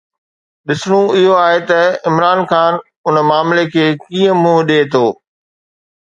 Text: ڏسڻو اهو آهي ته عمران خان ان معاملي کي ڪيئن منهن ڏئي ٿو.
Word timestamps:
ڏسڻو 0.67 1.01
اهو 1.15 1.33
آهي 1.45 1.59
ته 1.69 1.79
عمران 2.09 2.39
خان 2.51 2.73
ان 3.07 3.15
معاملي 3.29 3.65
کي 3.75 3.85
ڪيئن 4.05 4.33
منهن 4.47 4.59
ڏئي 4.71 4.83
ٿو. 4.95 5.03